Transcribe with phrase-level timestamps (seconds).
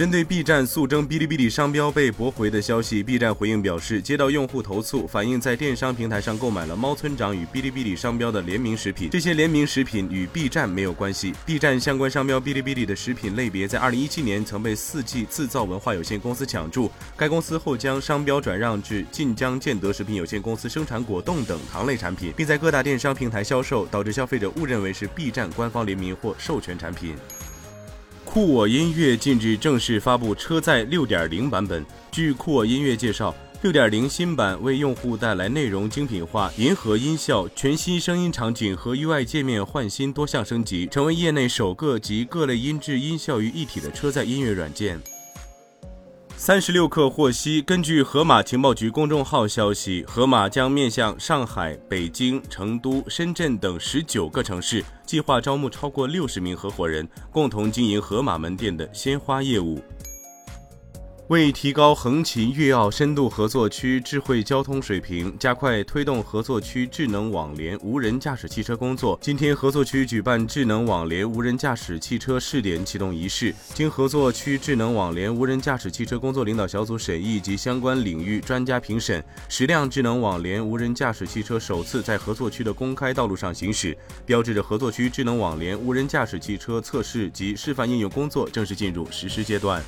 [0.00, 11.34] 针对 B 站速征哔哩哔哩商标被驳回的消息，B 站回应表示，接到用户投诉，反映在电商平台上购买了猫村长与哔哩哔哩商标的联名食品，这些联名食品与 B 站没有关系。
[11.44, 27.14] B 站相关商标哔哩哔哩的食品类别在2017年曾被四季制造文化有限公司抢注，该公司后将商标转让至晋江建德食品有限公司生产果冻等糖类产品，并在各大电商平台销售，导致消费者误认为是 B 站官方联名或授权产品。
[28.32, 31.84] 酷我音乐近日正式发布车载6.0版本。
[32.12, 45.00] 据酷我音乐介绍，6.0新版为用户带来内容精品化、银河音效、全新声音场景和 UI 界面换新多项升级，成为业内首个集各类音质音效于一体的车载音乐软件。
[46.42, 59.78] 三十六氪获悉，根据盒马情报局公众号消息，盒马将面向上海、北京、成都、深圳等十九个城市，计划招募超过六十名合伙人，共同经营盒马门店的鲜花业务。
[61.30, 73.54] 为提高横琴粤澳深度合作区智慧交通水平，加快推动合作区智能网联无人驾驶汽车工作，今天合作区举办智能网联无人驾驶汽车试点启动仪式。
[73.72, 89.80] 经合作区智能网联无人驾驶汽车工作领导小组审议及相关领域专家评审，十辆智能网联无人驾驶汽车首次在合作区的公开道路上行驶，标志着合作区智能网联无人驾驶汽车测试及示范应用工作正式进入实施阶段。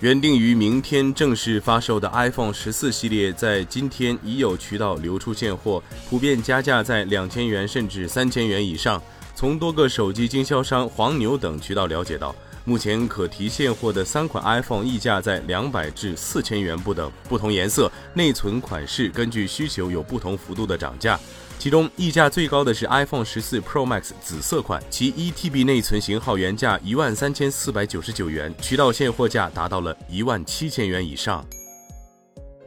[0.00, 9.02] 原定于明天正式发售的 iPhone 十四系列，在今天已有渠道流出现货，普遍加价在两千元甚至三千元以上。
[9.34, 12.34] 从多个手机经销商、黄牛等渠道了解到，
[12.66, 21.18] 目前可提现货的三款 iPhone 溢价在两百至四千元不等，不同颜色、内存款式根据需求有不同幅度的涨价。
[21.58, 31.44] 其中溢价最高的是 iPhone 十四 Pro Max 紫色款，其一 TB 内存型号原价一万三千四百九十九元，渠道现货价达到了一万七千元以上。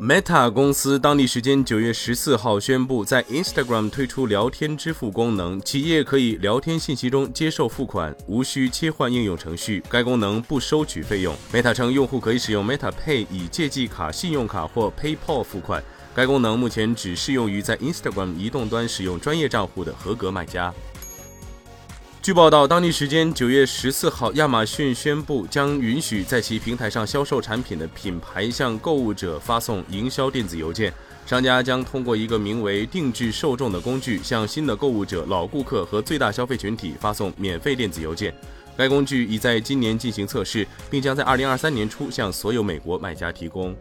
[0.00, 9.82] Meta 公司当地时间九月十四号宣布，在 Instagram 推出聊天支付功能，企业可以聊天信息中接受付款，无需切换应用程序。
[9.88, 11.34] 该功能不收取费用。
[11.52, 15.82] Meta 称，用户可以使用 Meta Pay 以借记卡、信用卡或 PayPal 付款。
[16.18, 20.74] 该功能目前只适用于在 Instagram 移动端使用专业账户的合格卖家。
[22.20, 30.92] 据报道，当地时间九月十四号，亚马逊宣布将允许在其平台上销售产品的品牌向购物者发送营销电子邮件。
[31.24, 38.34] 商家将通过一个名为“定制受众”的工具，向新的购物者、老顾客和最大消费群体发送免费电子邮件。
[38.76, 43.72] 该工具已在今年进行测试，并将在二零二三年初向所有美国卖家提供。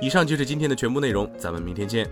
[0.00, 2.06] 以上就是今天的全部内容，咱们明天见。